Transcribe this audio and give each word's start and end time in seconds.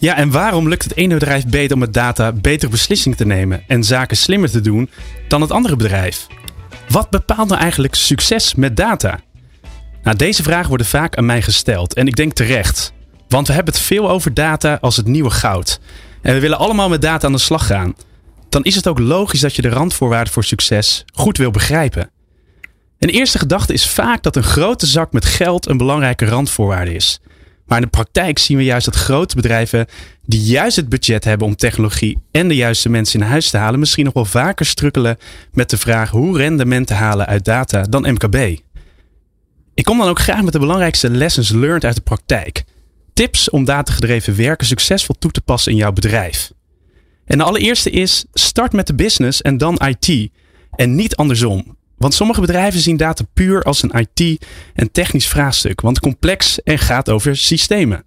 Ja, 0.00 0.16
en 0.16 0.30
waarom 0.30 0.68
lukt 0.68 0.84
het 0.84 0.96
ene 0.96 1.14
bedrijf 1.14 1.46
beter 1.46 1.72
om 1.72 1.78
met 1.78 1.94
data 1.94 2.32
betere 2.32 2.70
beslissingen 2.70 3.18
te 3.18 3.26
nemen 3.26 3.64
en 3.66 3.84
zaken 3.84 4.16
slimmer 4.16 4.50
te 4.50 4.60
doen 4.60 4.90
dan 5.28 5.40
het 5.40 5.50
andere 5.50 5.76
bedrijf? 5.76 6.26
Wat 6.88 7.10
bepaalt 7.10 7.48
nou 7.48 7.60
eigenlijk 7.60 7.94
succes 7.94 8.54
met 8.54 8.76
data? 8.76 9.20
Nou, 10.02 10.16
deze 10.16 10.42
vragen 10.42 10.68
worden 10.68 10.86
vaak 10.86 11.16
aan 11.16 11.26
mij 11.26 11.42
gesteld 11.42 11.94
en 11.94 12.06
ik 12.06 12.16
denk 12.16 12.32
terecht. 12.32 12.92
Want 13.28 13.46
we 13.46 13.52
hebben 13.52 13.74
het 13.74 13.82
veel 13.82 14.10
over 14.10 14.34
data 14.34 14.78
als 14.80 14.96
het 14.96 15.06
nieuwe 15.06 15.30
goud. 15.30 15.80
En 16.22 16.34
we 16.34 16.40
willen 16.40 16.58
allemaal 16.58 16.88
met 16.88 17.02
data 17.02 17.26
aan 17.26 17.32
de 17.32 17.38
slag 17.38 17.66
gaan. 17.66 17.94
Dan 18.48 18.64
is 18.64 18.74
het 18.74 18.86
ook 18.86 18.98
logisch 18.98 19.40
dat 19.40 19.56
je 19.56 19.62
de 19.62 19.68
randvoorwaarden 19.68 20.32
voor 20.32 20.44
succes 20.44 21.04
goed 21.14 21.36
wil 21.36 21.50
begrijpen. 21.50 22.10
Een 22.98 23.08
eerste 23.08 23.38
gedachte 23.38 23.72
is 23.72 23.88
vaak 23.88 24.22
dat 24.22 24.36
een 24.36 24.42
grote 24.42 24.86
zak 24.86 25.12
met 25.12 25.24
geld 25.24 25.68
een 25.68 25.76
belangrijke 25.76 26.24
randvoorwaarde 26.24 26.94
is. 26.94 27.20
Maar 27.68 27.78
in 27.78 27.84
de 27.84 27.90
praktijk 27.90 28.38
zien 28.38 28.56
we 28.56 28.64
juist 28.64 28.84
dat 28.84 28.94
grote 28.94 29.36
bedrijven 29.36 29.86
die 30.26 30.40
juist 30.40 30.76
het 30.76 30.88
budget 30.88 31.24
hebben 31.24 31.46
om 31.46 31.56
technologie 31.56 32.18
en 32.30 32.48
de 32.48 32.56
juiste 32.56 32.88
mensen 32.88 33.20
in 33.20 33.26
huis 33.26 33.50
te 33.50 33.56
halen, 33.56 33.78
misschien 33.78 34.04
nog 34.04 34.14
wel 34.14 34.24
vaker 34.24 34.66
strukkelen 34.66 35.18
met 35.52 35.70
de 35.70 35.78
vraag 35.78 36.10
hoe 36.10 36.36
rendement 36.36 36.86
te 36.86 36.94
halen 36.94 37.26
uit 37.26 37.44
data 37.44 37.82
dan 37.82 38.12
MKB. 38.12 38.60
Ik 39.74 39.84
kom 39.84 39.98
dan 39.98 40.08
ook 40.08 40.20
graag 40.20 40.42
met 40.42 40.52
de 40.52 40.58
belangrijkste 40.58 41.10
lessons 41.10 41.50
learned 41.50 41.84
uit 41.84 41.94
de 41.94 42.00
praktijk. 42.00 42.64
Tips 43.12 43.50
om 43.50 43.64
datagedreven 43.64 44.36
werken 44.36 44.66
succesvol 44.66 45.14
toe 45.18 45.30
te 45.30 45.40
passen 45.40 45.72
in 45.72 45.78
jouw 45.78 45.92
bedrijf. 45.92 46.52
En 47.24 47.38
de 47.38 47.44
allereerste 47.44 47.90
is 47.90 48.24
start 48.32 48.72
met 48.72 48.86
de 48.86 48.94
business 48.94 49.42
en 49.42 49.58
dan 49.58 49.80
IT 49.86 50.30
en 50.70 50.94
niet 50.94 51.16
andersom. 51.16 51.77
Want 51.98 52.14
sommige 52.14 52.40
bedrijven 52.40 52.80
zien 52.80 52.96
data 52.96 53.24
puur 53.34 53.62
als 53.62 53.82
een 53.82 54.06
IT- 54.14 54.46
en 54.74 54.92
technisch 54.92 55.28
vraagstuk, 55.28 55.80
want 55.80 56.00
complex 56.00 56.62
en 56.62 56.78
gaat 56.78 57.10
over 57.10 57.36
systemen. 57.36 58.04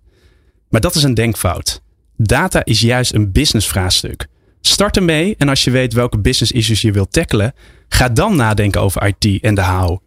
Maar 0.69 0.81
dat 0.81 0.95
is 0.95 1.03
een 1.03 1.13
denkfout. 1.13 1.81
Data 2.17 2.65
is 2.65 2.79
juist 2.79 3.13
een 3.13 3.31
business 3.31 3.67
vraagstuk. 3.67 4.27
Start 4.61 4.97
ermee 4.97 5.35
en 5.37 5.49
als 5.49 5.63
je 5.63 5.71
weet 5.71 5.93
welke 5.93 6.19
business 6.19 6.51
issues 6.51 6.81
je 6.81 6.91
wilt 6.91 7.13
tackelen, 7.13 7.53
ga 7.89 8.09
dan 8.09 8.35
nadenken 8.35 8.81
over 8.81 9.07
IT 9.07 9.41
en 9.41 9.55
de 9.55 9.63
how. 9.63 9.99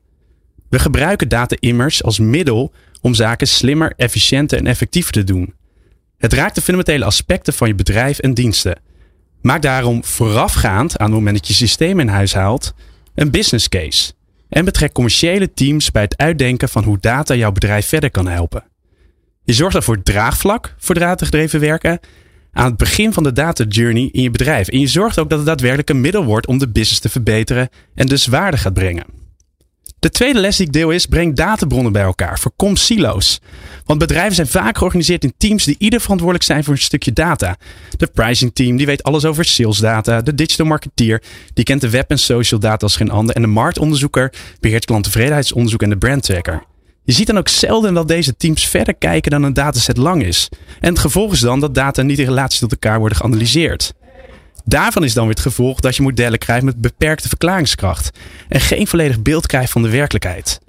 We 0.69 0.79
gebruiken 0.79 1.29
data 1.29 1.57
immers 1.59 2.03
als 2.03 2.19
middel 2.19 2.73
om 3.01 3.15
zaken 3.15 3.47
slimmer, 3.47 3.93
efficiënter 3.97 4.59
en 4.59 4.67
effectiever 4.67 5.13
te 5.13 5.25
doen. 5.25 5.55
Het 6.19 6.33
raakt 6.33 6.55
de 6.55 6.61
fundamentele 6.61 7.05
aspecten 7.05 7.53
van 7.53 7.69
je 7.69 7.75
bedrijf 7.75 8.19
en 8.19 8.35
diensten. 8.35 8.81
Maak 9.43 9.63
daarom 9.63 10.05
voorafgaand 10.05 10.99
aan 10.99 11.07
het 11.07 11.15
moment 11.15 11.37
dat 11.37 11.49
je 11.49 11.55
systeem 11.55 12.01
in 12.01 12.09
huis 12.09 12.35
haalt, 12.35 12.75
een 13.15 13.31
business 13.31 13.69
case. 13.69 14.13
En 14.49 14.65
betrek 14.65 14.93
commerciële 14.93 15.53
teams 15.53 15.91
bij 15.91 16.03
het 16.03 16.17
uitdenken 16.17 16.69
van 16.69 16.85
hoe 16.85 16.99
data 17.01 17.35
jouw 17.35 17.53
bedrijf 17.53 17.87
verder 17.87 18.11
kan 18.11 18.29
helpen. 18.29 18.65
Je 19.45 19.53
zorgt 19.53 19.77
ervoor 19.77 20.03
draagvlak 20.03 20.75
voor 20.79 20.95
datagedreven 20.95 21.61
werken 21.61 22.01
aan 22.53 22.65
het 22.67 22.77
begin 22.77 23.13
van 23.13 23.23
de 23.23 23.33
data 23.33 23.65
journey 23.65 24.09
in 24.13 24.23
je 24.23 24.31
bedrijf. 24.31 24.69
En 24.69 24.81
je 24.81 24.87
zorgt 24.87 25.19
ook 25.19 25.29
dat 25.29 25.39
het 25.39 25.47
daadwerkelijk 25.47 25.91
een 25.91 26.01
middel 26.01 26.25
wordt 26.25 26.47
om 26.47 26.59
de 26.59 26.69
business 26.69 27.01
te 27.01 27.09
verbeteren 27.09 27.69
en 27.95 28.07
dus 28.07 28.27
waarde 28.27 28.57
gaat 28.57 28.75
brengen. 28.75 29.05
De 29.99 30.11
tweede 30.11 30.41
les 30.41 30.57
die 30.57 30.67
ik 30.67 30.73
deel 30.73 30.91
is: 30.91 31.07
breng 31.07 31.37
databronnen 31.37 31.93
bij 31.93 32.03
elkaar. 32.03 32.39
Voorkom 32.39 32.77
silo's. 32.77 33.41
Want 33.85 33.99
bedrijven 33.99 34.35
zijn 34.35 34.47
vaak 34.47 34.77
georganiseerd 34.77 35.25
in 35.25 35.35
teams 35.37 35.65
die 35.65 35.77
ieder 35.79 36.01
verantwoordelijk 36.01 36.47
zijn 36.47 36.65
voor 36.65 36.75
een 36.75 36.81
stukje 36.81 37.13
data. 37.13 37.57
De 37.97 38.07
pricing 38.07 38.55
team 38.55 38.77
die 38.77 38.87
weet 38.87 39.03
alles 39.03 39.25
over 39.25 39.45
sales 39.45 39.79
data. 39.79 40.23
De 40.23 40.35
digital 40.35 40.67
marketeer 40.67 41.23
die 41.55 41.65
kent 41.65 41.81
de 41.81 41.91
web 41.91 42.11
en 42.11 42.19
social 42.19 42.61
data 42.61 42.87
als 42.87 42.97
geen 42.97 43.11
ander. 43.11 43.35
En 43.35 43.43
de 43.43 43.49
marktonderzoeker 43.49 44.33
beheert 44.61 44.85
klanttevredenheidsonderzoek 44.85 45.83
en 45.83 45.91
de 45.91 45.99
brand 45.99 46.23
tracker. 46.23 46.63
Je 47.05 47.13
ziet 47.13 47.27
dan 47.27 47.39
ook 47.39 47.49
zelden 47.49 47.95
dat 47.95 48.09
deze 48.09 48.37
teams 48.37 48.69
verder 48.69 48.95
kijken 48.95 49.31
dan 49.31 49.43
een 49.43 49.53
dataset 49.53 49.97
lang 49.97 50.23
is. 50.23 50.49
En 50.81 50.89
het 50.89 50.99
gevolg 50.99 51.33
is 51.33 51.41
dan 51.41 51.61
dat 51.61 51.75
data 51.75 52.03
niet 52.03 52.19
in 52.19 52.25
relatie 52.25 52.61
tot 52.61 52.71
elkaar 52.71 52.99
worden 52.99 53.19
geanalyseerd. 53.19 53.93
Daarvan 54.65 55.05
is 55.05 55.15
dan 55.15 55.25
weer 55.25 55.35
het 55.35 55.43
gevolg 55.43 55.81
dat 55.81 55.97
je 55.97 56.03
modellen 56.03 56.39
krijgt 56.39 56.65
met 56.65 56.81
beperkte 56.81 57.29
verklaringskracht 57.29 58.11
en 58.49 58.61
geen 58.61 58.87
volledig 58.87 59.23
beeld 59.23 59.47
krijgt 59.47 59.73
van 59.73 59.83
de 59.83 59.91
werkelijkheid. 59.91 60.61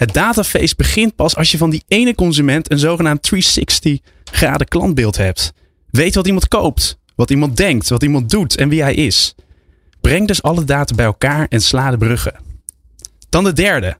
Het 0.00 0.14
dataface 0.14 0.74
begint 0.76 1.16
pas 1.16 1.36
als 1.36 1.50
je 1.50 1.58
van 1.58 1.70
die 1.70 1.82
ene 1.88 2.14
consument 2.14 2.70
een 2.70 2.78
zogenaamd 2.78 3.22
360 3.22 3.98
graden 4.24 4.68
klantbeeld 4.68 5.16
hebt. 5.16 5.52
Weet 5.90 6.14
wat 6.14 6.26
iemand 6.26 6.48
koopt, 6.48 6.98
wat 7.14 7.30
iemand 7.30 7.56
denkt, 7.56 7.88
wat 7.88 8.02
iemand 8.02 8.30
doet 8.30 8.56
en 8.56 8.68
wie 8.68 8.82
hij 8.82 8.94
is. 8.94 9.34
Breng 10.00 10.26
dus 10.26 10.42
alle 10.42 10.64
data 10.64 10.94
bij 10.94 11.04
elkaar 11.04 11.46
en 11.48 11.60
sla 11.60 11.90
de 11.90 11.96
bruggen. 11.96 12.34
Dan 13.28 13.44
de 13.44 13.52
derde. 13.52 13.98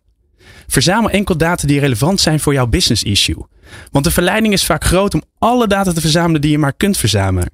Verzamel 0.67 1.11
enkel 1.11 1.37
data 1.37 1.67
die 1.67 1.81
relevant 1.81 2.21
zijn 2.21 2.41
voor 2.41 2.53
jouw 2.53 2.67
business 2.67 3.03
issue. 3.03 3.45
Want 3.91 4.05
de 4.05 4.11
verleiding 4.11 4.53
is 4.53 4.65
vaak 4.65 4.85
groot 4.85 5.15
om 5.15 5.23
alle 5.39 5.67
data 5.67 5.93
te 5.93 6.01
verzamelen 6.01 6.41
die 6.41 6.51
je 6.51 6.59
maar 6.59 6.75
kunt 6.77 6.97
verzamelen. 6.97 7.51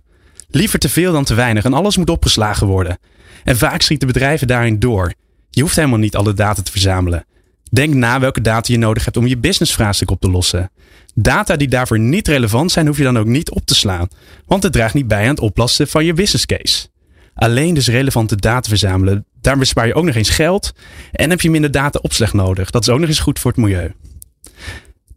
Liever 0.48 0.78
te 0.78 0.88
veel 0.88 1.12
dan 1.12 1.24
te 1.24 1.34
weinig 1.34 1.64
en 1.64 1.72
alles 1.72 1.96
moet 1.96 2.10
opgeslagen 2.10 2.66
worden. 2.66 2.98
En 3.44 3.56
vaak 3.56 3.82
schieten 3.82 4.06
bedrijven 4.06 4.46
daarin 4.46 4.78
door. 4.78 5.12
Je 5.50 5.60
hoeft 5.60 5.76
helemaal 5.76 5.98
niet 5.98 6.16
alle 6.16 6.34
data 6.34 6.62
te 6.62 6.70
verzamelen. 6.70 7.24
Denk 7.70 7.94
na 7.94 8.20
welke 8.20 8.40
data 8.40 8.72
je 8.72 8.78
nodig 8.78 9.04
hebt 9.04 9.16
om 9.16 9.26
je 9.26 9.38
businessvraagstuk 9.38 10.10
op 10.10 10.20
te 10.20 10.30
lossen. 10.30 10.70
Data 11.14 11.56
die 11.56 11.68
daarvoor 11.68 11.98
niet 11.98 12.28
relevant 12.28 12.72
zijn, 12.72 12.86
hoef 12.86 12.96
je 12.96 13.02
dan 13.02 13.18
ook 13.18 13.26
niet 13.26 13.50
op 13.50 13.66
te 13.66 13.74
slaan, 13.74 14.08
want 14.46 14.62
het 14.62 14.72
draagt 14.72 14.94
niet 14.94 15.08
bij 15.08 15.22
aan 15.22 15.28
het 15.28 15.40
oplossen 15.40 15.88
van 15.88 16.04
je 16.04 16.12
business 16.12 16.46
case. 16.46 16.88
Alleen 17.34 17.74
dus 17.74 17.88
relevante 17.88 18.36
data 18.36 18.68
verzamelen, 18.68 19.26
daar 19.40 19.58
bespaar 19.58 19.86
je 19.86 19.94
ook 19.94 20.04
nog 20.04 20.14
eens 20.14 20.30
geld 20.30 20.72
en 21.12 21.30
heb 21.30 21.40
je 21.40 21.50
minder 21.50 21.70
data 21.70 21.98
opslag 22.02 22.32
nodig. 22.32 22.70
Dat 22.70 22.82
is 22.82 22.88
ook 22.88 22.98
nog 22.98 23.08
eens 23.08 23.18
goed 23.18 23.38
voor 23.38 23.50
het 23.50 23.60
milieu. 23.60 23.92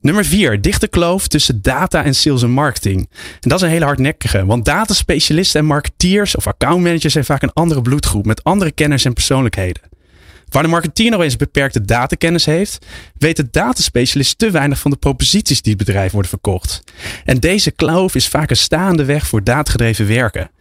Nummer 0.01 0.25
4. 0.25 0.61
Dichte 0.61 0.88
kloof 0.88 1.27
tussen 1.27 1.61
data 1.61 2.03
en 2.03 2.15
sales 2.15 2.43
en 2.43 2.51
marketing. 2.51 3.09
En 3.39 3.49
dat 3.49 3.57
is 3.57 3.61
een 3.65 3.71
hele 3.71 3.85
hardnekkige, 3.85 4.45
want 4.45 4.65
dataspecialisten 4.65 5.59
en 5.59 5.65
marketeers 5.65 6.35
of 6.35 6.47
accountmanagers 6.47 7.13
zijn 7.13 7.25
vaak 7.25 7.41
een 7.41 7.53
andere 7.53 7.81
bloedgroep 7.81 8.25
met 8.25 8.43
andere 8.43 8.71
kennis 8.71 9.05
en 9.05 9.13
persoonlijkheden. 9.13 9.81
Waar 10.49 10.63
de 10.63 10.69
marketeer 10.69 11.11
nog 11.11 11.21
eens 11.21 11.35
beperkte 11.35 11.81
datakennis 11.81 12.45
heeft, 12.45 12.85
weet 13.17 13.35
de 13.35 13.49
dataspecialist 13.51 14.37
te 14.37 14.51
weinig 14.51 14.79
van 14.79 14.91
de 14.91 14.97
proposities 14.97 15.61
die 15.61 15.73
het 15.73 15.85
bedrijf 15.85 16.11
worden 16.11 16.29
verkocht. 16.29 16.83
En 17.25 17.39
deze 17.39 17.71
kloof 17.71 18.15
is 18.15 18.27
vaak 18.27 18.49
een 18.49 18.57
staande 18.57 19.05
weg 19.05 19.27
voor 19.27 19.43
datagedreven 19.43 20.07
werken. 20.07 20.51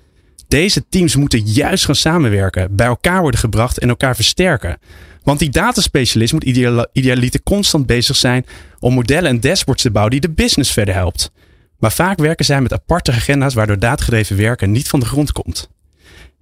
Deze 0.49 0.85
teams 0.89 1.17
moeten 1.17 1.41
juist 1.41 1.85
gaan 1.85 1.95
samenwerken, 1.95 2.77
bij 2.77 2.87
elkaar 2.87 3.21
worden 3.21 3.41
gebracht 3.41 3.79
en 3.79 3.89
elkaar 3.89 4.15
versterken. 4.15 4.79
Want 5.23 5.39
die 5.39 5.51
dataspecialist 5.51 6.33
moet 6.33 6.45
idealiter 6.93 7.43
constant 7.43 7.87
bezig 7.87 8.17
zijn 8.17 8.47
om 8.79 8.95
modellen 8.95 9.31
en 9.31 9.41
dashboards 9.41 9.83
te 9.83 9.91
bouwen 9.91 10.13
die 10.13 10.29
de 10.29 10.35
business 10.35 10.73
verder 10.73 10.95
helpt. 10.95 11.31
Maar 11.79 11.93
vaak 11.93 12.19
werken 12.19 12.45
zij 12.45 12.61
met 12.61 12.73
aparte 12.73 13.13
agenda's 13.13 13.55
waardoor 13.55 13.79
datagedreven 13.79 14.37
werken 14.37 14.71
niet 14.71 14.89
van 14.89 15.01
de 15.01 15.07
grond 15.07 15.33
komt. 15.33 15.71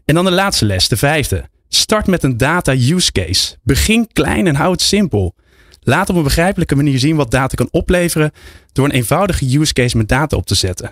En 0.05 0.15
dan 0.15 0.25
de 0.25 0.31
laatste 0.31 0.65
les, 0.65 0.89
de 0.89 0.97
vijfde. 0.97 1.49
Start 1.69 2.07
met 2.07 2.23
een 2.23 2.37
data 2.37 2.73
use 2.73 3.13
case. 3.13 3.57
Begin 3.63 4.09
klein 4.13 4.47
en 4.47 4.55
hou 4.55 4.73
het 4.73 4.83
simpel. 4.83 5.35
Laat 5.81 6.09
op 6.09 6.17
een 6.17 6.23
begrijpelijke 6.23 6.77
manier 6.77 6.99
zien 6.99 7.17
wat 7.17 7.31
data 7.31 7.55
kan 7.55 7.69
opleveren 7.71 8.33
door 8.73 8.85
een 8.85 8.91
eenvoudige 8.91 9.59
use 9.59 9.73
case 9.73 9.97
met 9.97 10.09
data 10.09 10.37
op 10.37 10.47
te 10.47 10.55
zetten. 10.55 10.91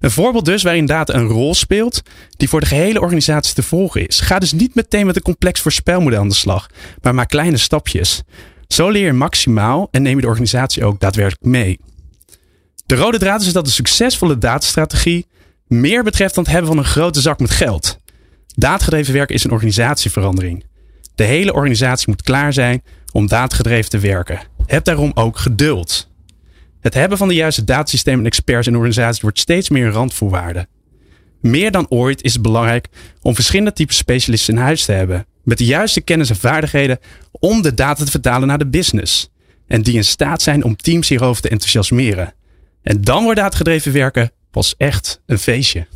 Een 0.00 0.10
voorbeeld 0.10 0.44
dus 0.44 0.62
waarin 0.62 0.86
data 0.86 1.14
een 1.14 1.26
rol 1.26 1.54
speelt 1.54 2.02
die 2.36 2.48
voor 2.48 2.60
de 2.60 2.66
gehele 2.66 3.00
organisatie 3.00 3.54
te 3.54 3.62
volgen 3.62 4.08
is. 4.08 4.20
Ga 4.20 4.38
dus 4.38 4.52
niet 4.52 4.74
meteen 4.74 5.06
met 5.06 5.16
een 5.16 5.22
complex 5.22 5.60
voorspelmodel 5.60 6.20
aan 6.20 6.28
de 6.28 6.34
slag, 6.34 6.70
maar 7.02 7.14
maak 7.14 7.28
kleine 7.28 7.56
stapjes. 7.56 8.22
Zo 8.66 8.90
leer 8.90 9.04
je 9.04 9.12
maximaal 9.12 9.88
en 9.90 10.02
neem 10.02 10.14
je 10.14 10.20
de 10.20 10.26
organisatie 10.26 10.84
ook 10.84 11.00
daadwerkelijk 11.00 11.44
mee. 11.44 11.80
De 12.86 12.94
rode 12.94 13.18
draad 13.18 13.42
is 13.42 13.52
dat 13.52 13.64
de 13.64 13.70
succesvolle 13.70 14.38
datastrategie 14.38 15.26
meer 15.66 16.04
betreft 16.04 16.34
dan 16.34 16.44
het 16.44 16.52
hebben 16.52 16.70
van 16.70 16.78
een 16.78 16.90
grote 16.90 17.20
zak 17.20 17.38
met 17.38 17.50
geld. 17.50 17.98
Datagedreven 18.58 19.12
werken 19.12 19.34
is 19.34 19.44
een 19.44 19.50
organisatieverandering. 19.50 20.64
De 21.14 21.24
hele 21.24 21.52
organisatie 21.52 22.08
moet 22.08 22.22
klaar 22.22 22.52
zijn 22.52 22.82
om 23.12 23.26
datagedreven 23.26 23.90
te 23.90 23.98
werken. 23.98 24.40
Heb 24.66 24.84
daarom 24.84 25.10
ook 25.14 25.38
geduld. 25.38 26.10
Het 26.80 26.94
hebben 26.94 27.18
van 27.18 27.28
de 27.28 27.34
juiste 27.34 27.64
datasystemen 27.64 28.20
en 28.20 28.26
experts 28.26 28.66
in 28.66 28.74
organisaties 28.74 29.22
wordt 29.22 29.38
steeds 29.38 29.68
meer 29.68 29.86
een 29.86 29.92
randvoorwaarde. 29.92 30.68
Meer 31.40 31.70
dan 31.70 31.86
ooit 31.88 32.22
is 32.22 32.32
het 32.32 32.42
belangrijk 32.42 32.88
om 33.22 33.34
verschillende 33.34 33.72
typen 33.72 33.94
specialisten 33.94 34.54
in 34.54 34.60
huis 34.60 34.84
te 34.84 34.92
hebben. 34.92 35.26
Met 35.42 35.58
de 35.58 35.64
juiste 35.64 36.00
kennis 36.00 36.30
en 36.30 36.36
vaardigheden 36.36 36.98
om 37.30 37.62
de 37.62 37.74
data 37.74 38.04
te 38.04 38.10
vertalen 38.10 38.48
naar 38.48 38.58
de 38.58 38.66
business. 38.66 39.30
En 39.66 39.82
die 39.82 39.94
in 39.94 40.04
staat 40.04 40.42
zijn 40.42 40.64
om 40.64 40.76
teams 40.76 41.08
hierover 41.08 41.42
te 41.42 41.48
enthousiasmeren. 41.48 42.34
En 42.82 43.00
dan 43.00 43.22
wordt 43.22 43.38
datagedreven 43.38 43.92
werken 43.92 44.30
pas 44.50 44.74
echt 44.76 45.20
een 45.26 45.38
feestje. 45.38 45.86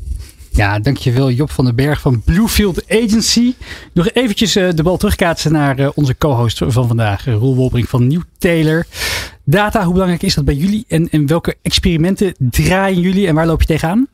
Ja, 0.53 0.79
dankjewel 0.79 1.31
Job 1.31 1.51
van 1.51 1.65
den 1.65 1.75
Berg 1.75 2.01
van 2.01 2.23
Bluefield 2.23 2.89
Agency. 2.89 3.55
Nog 3.93 4.11
eventjes 4.11 4.57
uh, 4.57 4.69
de 4.75 4.83
bal 4.83 4.97
terugkaatsen 4.97 5.53
naar 5.53 5.81
uh, 5.81 5.89
onze 5.95 6.17
co-host 6.19 6.59
van 6.67 6.87
vandaag, 6.87 7.27
uh, 7.27 7.35
Roel 7.35 7.55
Wolbring 7.55 7.89
van 7.89 8.07
Nieuw 8.07 8.23
Taylor. 8.39 8.87
Data, 9.45 9.83
hoe 9.85 9.93
belangrijk 9.93 10.23
is 10.23 10.35
dat 10.35 10.45
bij 10.45 10.55
jullie 10.55 10.85
en, 10.89 11.09
en 11.11 11.27
welke 11.27 11.57
experimenten 11.63 12.35
draaien 12.39 13.01
jullie 13.01 13.27
en 13.27 13.35
waar 13.35 13.47
loop 13.47 13.61
je 13.61 13.67
tegenaan? 13.67 14.09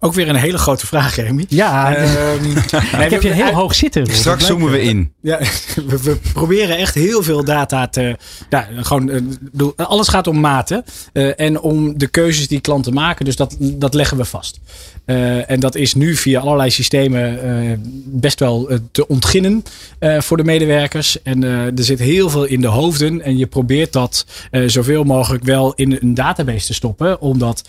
Ook 0.00 0.12
weer 0.14 0.28
een 0.28 0.36
hele 0.36 0.58
grote 0.58 0.86
vraag, 0.86 1.16
Remy. 1.16 1.44
Ja, 1.48 1.96
uh, 1.98 3.04
ik 3.04 3.10
heb 3.10 3.22
je 3.22 3.32
heel 3.32 3.52
hoog 3.52 3.74
zitten. 3.74 4.06
Straks 4.06 4.46
zoomen 4.46 4.70
we 4.70 4.82
in. 4.82 5.12
Ja, 5.20 5.38
we, 5.88 6.02
we, 6.02 6.16
proberen 6.32 6.76
echt 6.76 6.94
heel 6.94 7.22
veel 7.22 7.44
data 7.44 7.88
te. 7.88 8.16
Ja, 8.50 8.68
gewoon, 8.76 9.08
uh, 9.08 9.68
alles 9.76 10.08
gaat 10.08 10.26
om 10.26 10.40
maten 10.40 10.84
uh, 11.12 11.40
en 11.40 11.60
om 11.60 11.98
de 11.98 12.06
keuzes 12.06 12.48
die 12.48 12.60
klanten 12.60 12.94
maken. 12.94 13.24
Dus 13.24 13.36
dat, 13.36 13.56
dat 13.58 13.94
leggen 13.94 14.16
we 14.16 14.24
vast. 14.24 14.60
Uh, 15.08 15.50
en 15.50 15.60
dat 15.60 15.74
is 15.74 15.94
nu 15.94 16.16
via 16.16 16.40
allerlei 16.40 16.70
systemen 16.70 17.46
uh, 17.46 17.72
best 18.04 18.40
wel 18.40 18.72
uh, 18.72 18.78
te 18.90 19.06
ontginnen 19.06 19.62
voor 20.00 20.36
de 20.36 20.44
medewerkers. 20.44 21.22
En 21.22 21.42
er 21.42 21.84
zit 21.84 21.98
heel 21.98 22.30
veel 22.30 22.44
in 22.44 22.60
de 22.60 22.66
hoofden. 22.66 23.22
En 23.22 23.38
je 23.38 23.46
probeert 23.46 23.92
dat 23.92 24.26
zoveel 24.66 25.04
mogelijk 25.04 25.44
wel 25.44 25.72
in 25.74 25.98
een 26.00 26.14
database 26.14 26.66
te 26.66 26.74
stoppen. 26.74 27.20
Omdat 27.20 27.68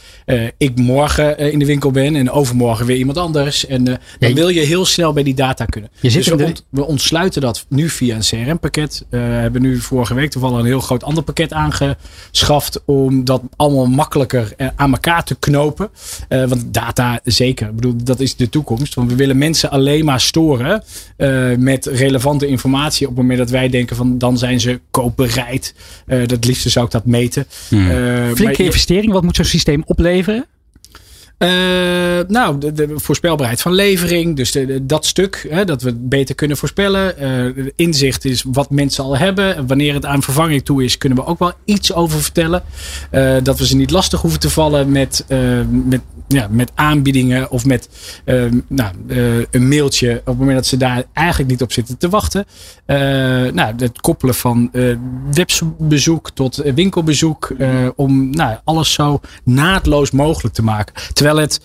ik 0.57 0.75
morgen 0.75 1.37
in 1.37 1.59
de 1.59 1.65
winkel 1.65 1.91
ben 1.91 2.15
en 2.19 2.31
overmorgen 2.31 2.85
weer 2.85 2.97
iemand 2.97 3.17
anders. 3.17 3.65
En 3.65 3.83
dan 3.83 3.97
ja, 4.19 4.33
wil 4.33 4.49
je 4.49 4.59
heel 4.59 4.85
snel 4.85 5.13
bij 5.13 5.23
die 5.23 5.33
data 5.33 5.65
kunnen. 5.65 5.89
Je 5.99 6.09
zit 6.09 6.23
dus 6.23 6.31
we, 6.31 6.37
de... 6.37 6.45
ont, 6.45 6.65
we, 6.69 6.85
ontsluiten 6.85 7.41
dat 7.41 7.65
nu 7.69 7.89
via 7.89 8.15
een 8.15 8.21
CRM-pakket. 8.21 9.05
We 9.09 9.17
hebben 9.17 9.61
nu 9.61 9.79
vorige 9.79 10.13
week 10.13 10.31
toevallig 10.31 10.59
een 10.59 10.65
heel 10.65 10.79
groot 10.79 11.03
ander 11.03 11.23
pakket 11.23 11.53
aangeschaft. 11.53 12.81
Om 12.85 13.25
dat 13.25 13.41
allemaal 13.55 13.85
makkelijker 13.85 14.53
aan 14.75 14.91
elkaar 14.91 15.23
te 15.23 15.35
knopen. 15.39 15.89
want 16.29 16.73
data 16.73 17.19
zeker. 17.23 17.67
Ik 17.67 17.75
bedoel, 17.75 17.95
dat 18.03 18.19
is 18.19 18.35
de 18.35 18.49
toekomst. 18.49 18.93
Want 18.93 19.09
we 19.09 19.15
willen 19.15 19.37
mensen 19.37 19.69
alleen 19.69 20.05
maar 20.05 20.21
storen 20.21 20.83
uh, 21.17 21.55
met 21.57 21.85
relevante 21.85 22.47
informatie. 22.47 23.07
Op 23.07 23.13
het 23.13 23.21
moment 23.21 23.39
dat 23.39 23.49
wij 23.49 23.69
denken 23.69 23.95
van 23.95 24.17
dan 24.17 24.37
zijn 24.37 24.59
ze 24.59 24.79
koopbereid. 24.91 25.75
Uh, 26.07 26.27
dat 26.27 26.45
liefste 26.45 26.69
zou 26.69 26.85
ik 26.85 26.91
dat 26.91 27.05
meten. 27.05 27.45
Hmm. 27.67 27.91
Uh, 27.91 28.31
Flinke 28.33 28.63
investering. 28.63 29.11
Wat 29.11 29.23
moet 29.23 29.35
zo'n 29.35 29.45
systeem 29.45 29.83
opleveren? 29.85 30.45
Uh, 31.39 31.49
nou, 32.27 32.73
de, 32.73 32.87
voorspelbaarheid 32.95 33.61
van 33.61 33.73
levering. 33.73 34.35
Dus 34.35 34.57
dat 34.81 35.05
stuk, 35.05 35.47
hè, 35.49 35.65
dat 35.65 35.81
we 35.81 35.93
beter 35.95 36.35
kunnen 36.35 36.57
voorspellen. 36.57 37.15
Uh, 37.57 37.65
inzicht 37.75 38.25
is 38.25 38.43
wat 38.47 38.69
mensen 38.69 39.03
al 39.03 39.17
hebben. 39.17 39.67
Wanneer 39.67 39.93
het 39.93 40.05
aan 40.05 40.23
vervanging 40.23 40.65
toe 40.65 40.83
is, 40.83 40.97
kunnen 40.97 41.17
we 41.17 41.25
ook 41.25 41.39
wel 41.39 41.53
iets 41.65 41.93
over 41.93 42.21
vertellen. 42.21 42.63
Uh, 43.11 43.35
dat 43.43 43.57
we 43.59 43.67
ze 43.67 43.75
niet 43.75 43.91
lastig 43.91 44.21
hoeven 44.21 44.39
te 44.39 44.49
vallen 44.49 44.91
met, 44.91 45.25
met, 45.83 46.01
ja, 46.27 46.47
met 46.51 46.71
aanbiedingen 46.75 47.51
of 47.51 47.65
met 47.65 47.89
nou, 48.67 48.93
een 49.51 49.67
mailtje. 49.67 50.17
Op 50.19 50.25
het 50.25 50.37
moment 50.37 50.57
dat 50.57 50.65
ze 50.65 50.77
daar 50.77 51.03
eigenlijk 51.13 51.49
niet 51.49 51.61
op 51.61 51.71
zitten 51.71 51.97
te 51.97 52.09
wachten. 52.09 52.45
nou, 53.53 53.73
het 53.77 54.01
koppelen 54.01 54.35
van 54.35 54.71
webbezoek 55.31 56.31
tot 56.31 56.55
winkelbezoek. 56.55 57.55
om 57.95 58.29
nou, 58.29 58.57
alles 58.63 58.93
zo 58.93 59.19
naadloos 59.43 60.11
mogelijk 60.11 60.55
te 60.55 60.63
maken. 60.63 60.93
Terwijl 61.13 61.28
het. 61.37 61.59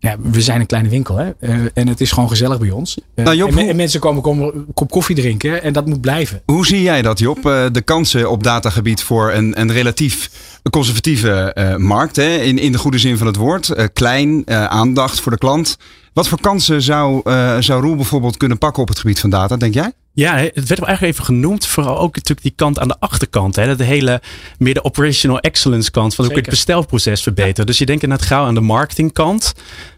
Ja, 0.00 0.16
we 0.22 0.42
zijn 0.42 0.60
een 0.60 0.66
kleine 0.66 0.88
winkel 0.88 1.16
hè? 1.16 1.30
Uh, 1.40 1.54
en 1.74 1.88
het 1.88 2.00
is 2.00 2.10
gewoon 2.10 2.28
gezellig 2.28 2.58
bij 2.58 2.70
ons. 2.70 2.98
Uh, 3.14 3.24
nou, 3.24 3.36
Job, 3.36 3.56
en, 3.56 3.76
mensen 3.76 4.00
komen, 4.00 4.22
komen 4.22 4.54
een 4.54 4.66
kop 4.74 4.90
koffie 4.90 5.16
drinken 5.16 5.62
en 5.62 5.72
dat 5.72 5.86
moet 5.86 6.00
blijven. 6.00 6.42
Hoe 6.46 6.66
zie 6.66 6.82
jij 6.82 7.02
dat, 7.02 7.18
Job? 7.18 7.38
Uh, 7.38 7.66
de 7.72 7.80
kansen 7.80 8.30
op 8.30 8.42
datagebied 8.42 9.02
voor 9.02 9.32
een, 9.32 9.60
een 9.60 9.72
relatief 9.72 10.30
conservatieve 10.70 11.76
markt, 11.78 12.16
hè? 12.16 12.36
In, 12.36 12.58
in 12.58 12.72
de 12.72 12.78
goede 12.78 12.98
zin 12.98 13.18
van 13.18 13.26
het 13.26 13.36
woord. 13.36 13.90
klein, 13.92 14.50
aandacht 14.50 15.20
voor 15.20 15.32
de 15.32 15.38
klant. 15.38 15.76
Wat 16.12 16.28
voor 16.28 16.40
kansen 16.40 16.82
zou, 16.82 17.20
zou 17.62 17.82
Roel 17.82 17.96
bijvoorbeeld 17.96 18.36
kunnen 18.36 18.58
pakken 18.58 18.82
op 18.82 18.88
het 18.88 18.98
gebied 18.98 19.20
van 19.20 19.30
data, 19.30 19.56
denk 19.56 19.74
jij? 19.74 19.92
Ja, 20.18 20.36
het 20.36 20.68
werd 20.68 20.82
eigenlijk 20.82 21.02
even 21.02 21.24
genoemd. 21.24 21.66
Vooral 21.66 21.98
ook 21.98 22.14
natuurlijk 22.14 22.42
die 22.42 22.52
kant 22.56 22.78
aan 22.78 22.88
de 22.88 22.96
achterkant. 22.98 23.56
Hè, 23.56 23.76
de 23.76 23.84
hele 23.84 24.20
meer 24.58 24.74
de 24.74 24.84
operational 24.84 25.40
excellence 25.40 25.90
kant. 25.90 26.14
Van 26.14 26.24
ook 26.24 26.34
het 26.34 26.48
bestelproces 26.48 27.22
verbeteren. 27.22 27.60
Ja. 27.60 27.64
Dus 27.64 27.78
je 27.78 27.86
denkt 27.86 28.02
inderdaad 28.02 28.26
gauw 28.26 28.44
aan 28.44 28.54
de 28.54 28.60
marketingkant. 28.60 29.54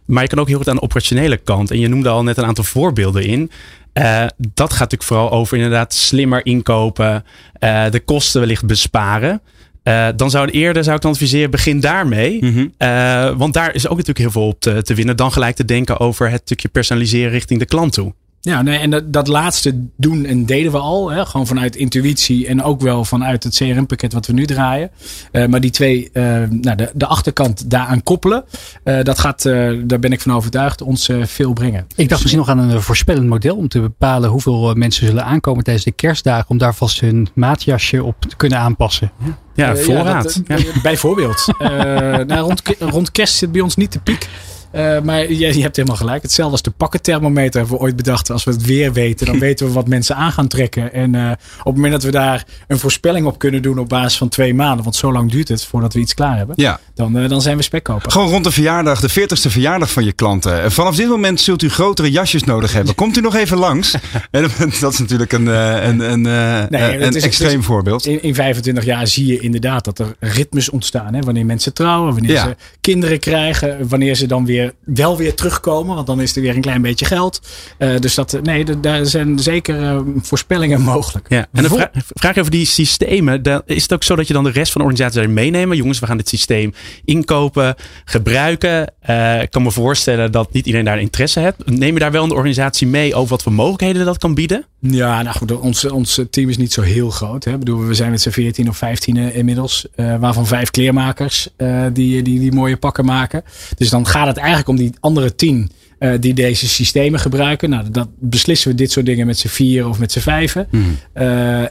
Maar 0.07 0.23
je 0.23 0.29
kan 0.29 0.39
ook 0.39 0.49
heel 0.49 0.57
goed 0.57 0.69
aan 0.69 0.75
de 0.75 0.83
operationele 0.83 1.37
kant. 1.37 1.71
En 1.71 1.79
je 1.79 1.89
noemde 1.89 2.09
al 2.09 2.23
net 2.23 2.37
een 2.37 2.45
aantal 2.45 2.65
voorbeelden 2.65 3.25
in. 3.25 3.51
Uh, 3.95 4.27
dat 4.37 4.71
gaat 4.71 4.79
natuurlijk 4.79 5.03
vooral 5.03 5.31
over 5.31 5.57
inderdaad 5.57 5.95
slimmer 5.95 6.47
inkopen. 6.47 7.25
Uh, 7.61 7.91
de 7.91 8.01
kosten 8.01 8.41
wellicht 8.41 8.67
besparen. 8.67 9.41
Uh, 9.85 10.09
dan 10.17 10.31
zou 10.31 10.49
eerder, 10.49 10.85
zou 10.85 10.97
ik 10.97 11.03
dan 11.03 11.11
adviseren, 11.13 11.51
begin 11.51 11.81
daarmee. 11.81 12.45
Mm 12.45 12.53
-hmm. 12.53 12.73
uh, 12.79 13.37
want 13.37 13.55
daar 13.55 13.75
is 13.75 13.85
ook 13.85 13.97
natuurlijk 13.97 14.19
heel 14.19 14.31
veel 14.31 14.47
op 14.47 14.61
te, 14.61 14.83
te, 14.83 14.95
winnen. 14.95 15.17
Dan 15.17 15.33
gelijk 15.33 15.57
te 15.57 15.65
denken 15.65 16.01
over 16.01 16.31
het 16.31 16.41
stukje 16.45 16.69
personaliseren 16.69 17.31
richting 17.31 17.59
de 17.59 17.67
klant 17.67 17.93
toe. 17.93 18.15
Ja, 18.43 18.63
nee, 18.63 18.79
en 18.79 18.91
dat, 18.91 19.13
dat 19.13 19.27
laatste 19.27 19.87
doen 19.97 20.25
en 20.25 20.47
deden 20.47 20.73
we 20.73 20.79
al. 20.79 21.11
Hè, 21.11 21.27
gewoon 21.27 21.47
vanuit 21.47 21.77
intuïtie 21.77 22.47
en 22.47 22.63
ook 22.63 22.81
wel 22.81 23.05
vanuit 23.05 23.45
het 23.45 23.57
CRM-pakket 23.57 24.13
wat 24.13 24.27
we 24.27 24.33
nu 24.33 24.47
draaien. 24.47 24.91
Uh, 25.33 25.47
maar 25.47 25.61
die 25.61 25.71
twee, 25.71 26.11
uh, 26.13 26.23
nou, 26.51 26.77
de, 26.77 26.91
de 26.95 27.07
achterkant 27.07 27.71
daaraan 27.71 28.03
koppelen. 28.03 28.45
Uh, 28.85 29.03
dat 29.03 29.19
gaat, 29.19 29.43
daar 29.43 29.99
ben 29.99 30.13
ik 30.13 30.21
van 30.21 30.35
overtuigd, 30.35 30.83
ons 30.83 31.11
veel 31.23 31.53
brengen. 31.53 31.87
Ik 31.97 32.09
dacht 32.09 32.21
misschien 32.21 32.39
nog 32.39 32.49
aan 32.49 32.59
een 32.59 32.83
voorspellend 32.83 33.29
model 33.29 33.57
om 33.57 33.69
te 33.69 33.81
bepalen 33.81 34.31
hoeveel 34.31 34.75
mensen 34.75 35.07
zullen 35.07 35.25
aankomen 35.25 35.65
tijdens 35.65 35.85
de 35.85 35.93
kerstdagen. 35.93 36.51
Om 36.51 36.59
daar 36.59 36.75
vast 36.75 37.01
hun 37.01 37.29
maatjasje 37.35 38.05
op 38.05 38.21
te 38.21 38.37
kunnen 38.37 38.59
aanpassen. 38.59 39.13
Ja. 39.25 39.39
Ja, 39.55 39.77
voorraad. 39.77 40.43
Ja, 40.47 40.57
dat, 40.57 40.63
ja. 40.63 40.81
Bijvoorbeeld. 40.83 41.47
nou, 42.27 42.41
rond, 42.41 42.63
rond 42.79 43.13
kerst 43.13 43.35
zit 43.35 43.53
bij 43.53 43.61
ons 43.61 43.77
niet 43.77 43.93
de 43.93 44.01
piek. 44.01 44.29
Uh, 44.73 45.01
maar 45.01 45.33
je, 45.33 45.55
je, 45.55 45.63
hebt 45.63 45.77
helemaal 45.77 45.99
gelijk. 45.99 46.23
Hetzelfde 46.23 46.53
als 46.53 46.63
de 46.63 46.71
pakkenthermometer 46.71 47.61
hebben 47.61 47.79
we 47.79 47.83
ooit 47.83 47.97
bedacht. 47.97 48.31
Als 48.31 48.45
we 48.45 48.51
het 48.51 48.65
weer 48.65 48.93
weten, 48.93 49.27
dan 49.27 49.39
weten 49.49 49.67
we 49.67 49.73
wat 49.73 49.89
mensen 49.89 50.17
aan 50.17 50.33
gaan 50.33 50.49
trekken. 50.49 50.93
En 50.93 51.15
uh, 51.15 51.31
op 51.59 51.65
het 51.65 51.75
moment 51.75 51.93
dat 51.93 52.03
we 52.03 52.11
daar 52.11 52.45
een 52.69 52.79
voorspelling 52.79 53.27
op 53.27 53.39
kunnen 53.39 53.63
doen 53.63 53.79
op 53.79 53.89
basis 53.89 54.19
van 54.19 54.29
twee 54.29 54.55
maanden. 54.55 54.85
Want 54.85 54.97
zo 54.97 55.13
lang 55.13 55.31
duurt 55.31 55.49
het 55.49 55.65
voordat 55.65 55.93
we 55.95 56.01
iets 56.01 56.15
klaar 56.15 56.37
hebben. 56.37 56.55
Ja. 56.59 56.81
Dan, 56.95 57.17
uh, 57.17 57.29
dan 57.29 57.43
zijn 57.43 57.57
we 57.57 57.63
spekkoper. 57.63 58.11
Gewoon 58.11 58.29
rond 58.29 58.45
de 58.45 58.51
verjaardag, 58.51 59.01
de 59.01 59.11
40ste 59.11 59.51
verjaardag 59.51 59.91
van 59.91 60.05
je 60.05 60.13
klanten. 60.13 60.73
Vanaf 60.73 60.97
dit 60.97 61.09
moment 61.09 61.41
zult 61.41 61.63
u 61.63 61.69
grotere 61.69 62.11
jasjes 62.11 62.45
nodig 62.45 62.73
hebben. 62.73 62.95
Komt 62.95 63.17
u 63.17 63.21
nog 63.21 63.35
even 63.35 63.59
langs? 63.59 63.95
dat 64.81 64.93
is 64.93 64.99
natuurlijk 64.99 65.33
een, 65.33 65.47
een, 65.47 66.01
een, 66.01 66.23
nee, 66.71 67.01
een 67.01 67.15
is, 67.15 67.25
extreem 67.25 67.59
is, 67.59 67.65
voorbeeld. 67.65 68.07
In, 68.07 68.23
in 68.23 68.35
25 68.35 68.85
jaar 68.85 69.07
zie 69.07 69.27
je 69.27 69.39
inderdaad 69.39 69.85
dat 69.85 69.99
er 69.99 70.15
ritmes 70.19 70.71
ontstaan. 70.71 71.15
Hè? 71.15 71.21
Wanneer 71.21 71.47
mensen 71.47 71.75
trouwen, 71.75 72.13
wanneer 72.13 72.33
ja. 72.33 72.45
ze 72.45 72.57
kinderen 72.81 73.19
krijgen. 73.19 73.89
Wanneer 73.89 74.15
ze 74.15 74.27
dan 74.27 74.47
weer 74.47 74.60
wel 74.85 75.17
weer 75.17 75.35
terugkomen. 75.35 75.95
Want 75.95 76.07
dan 76.07 76.21
is 76.21 76.37
er 76.37 76.43
weer 76.43 76.55
een 76.55 76.61
klein 76.61 76.83
beetje 76.83 77.05
geld. 77.05 77.41
Uh, 77.79 77.99
dus 77.99 78.15
dat, 78.15 78.39
nee, 78.43 78.81
daar 78.81 79.07
zijn 79.07 79.39
zeker 79.39 79.81
uh, 79.81 80.01
voorspellingen 80.17 80.81
mogelijk. 80.81 81.27
Ja. 81.29 81.47
En 81.53 81.65
een 81.65 81.71
vra 81.71 81.91
vraag 81.95 82.39
over 82.39 82.51
die 82.51 82.67
systemen. 82.67 83.43
Dan 83.43 83.63
is 83.67 83.83
het 83.83 83.93
ook 83.93 84.03
zo 84.03 84.17
dat 84.17 84.27
je 84.27 84.33
dan 84.33 84.45
de 84.45 84.51
rest 84.51 84.73
van 84.73 84.81
de 84.81 84.87
organisatie 84.87 85.21
daarin 85.21 85.35
meenemen? 85.35 85.77
Jongens, 85.77 85.99
we 85.99 86.07
gaan 86.07 86.17
dit 86.17 86.29
systeem 86.29 86.73
inkopen, 87.05 87.75
gebruiken. 88.05 88.93
Uh, 89.11 89.43
ik 89.43 89.51
kan 89.51 89.63
me 89.63 89.71
voorstellen 89.71 90.33
dat 90.33 90.53
niet 90.53 90.67
iedereen 90.67 90.87
daar 90.87 91.01
interesse 91.01 91.41
heeft. 91.41 91.57
Neem 91.65 91.95
je 91.95 92.01
daar 92.01 92.11
wel 92.11 92.25
een 92.25 92.31
organisatie 92.31 92.87
mee 92.87 93.15
over 93.15 93.29
wat 93.29 93.43
voor 93.43 93.53
mogelijkheden 93.53 94.05
dat 94.05 94.19
kan 94.19 94.35
bieden? 94.35 94.65
Ja, 94.81 95.23
nou 95.23 95.37
goed, 95.37 95.59
ons, 95.61 95.85
ons 95.85 96.21
team 96.31 96.49
is 96.49 96.57
niet 96.57 96.73
zo 96.73 96.83
heel 96.83 97.11
groot. 97.11 97.45
Hè. 97.45 97.53
Ik 97.53 97.59
bedoel, 97.59 97.87
we 97.87 97.95
zijn 97.95 98.11
met 98.11 98.21
z'n 98.21 98.31
14 98.31 98.69
of 98.69 98.77
15 98.77 99.17
inmiddels. 99.17 99.87
waarvan 99.95 100.47
vijf 100.47 100.71
kleermakers 100.71 101.49
die, 101.93 102.23
die, 102.23 102.39
die 102.39 102.53
mooie 102.53 102.77
pakken 102.77 103.05
maken. 103.05 103.45
Dus 103.77 103.91
dan 103.91 104.07
gaat 104.07 104.27
het 104.27 104.37
eigenlijk 104.37 104.69
om 104.69 104.77
die 104.77 104.93
andere 105.01 105.35
tien 105.35 105.71
uh, 106.01 106.13
die 106.21 106.35
deze 106.35 106.69
systemen 106.69 107.21
gebruiken. 107.21 107.71
Nou, 107.71 107.91
dat 107.91 108.09
beslissen 108.19 108.71
we 108.71 108.77
dit 108.77 108.91
soort 108.93 109.07
dingen 109.07 109.27
met 109.27 109.39
z'n 109.39 109.49
vier 109.49 109.89
of 109.89 109.99
met 109.99 110.13
z'n 110.13 110.19
vijven. 110.19 110.69
Mm. 110.71 110.81
Uh, 110.81 111.23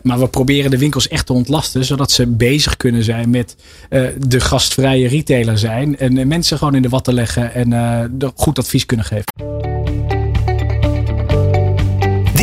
maar 0.01 0.19
we 0.19 0.27
proberen 0.27 0.71
de 0.71 0.77
winkels 0.77 1.07
echt 1.07 1.25
te 1.25 1.33
ontlasten, 1.33 1.85
zodat 1.85 2.11
ze 2.11 2.27
bezig 2.27 2.77
kunnen 2.77 3.03
zijn 3.03 3.29
met 3.29 3.55
uh, 3.89 4.07
de 4.27 4.39
gastvrije 4.39 5.07
retailer 5.07 5.57
zijn. 5.57 5.97
En 5.97 6.27
mensen 6.27 6.57
gewoon 6.57 6.75
in 6.75 6.81
de 6.81 6.89
watten 6.89 7.13
leggen 7.13 7.53
en 7.53 8.31
goed 8.35 8.59
advies 8.59 8.85
kunnen 8.85 9.05
geven. 9.05 9.68